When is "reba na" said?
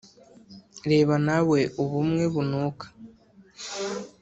0.89-1.37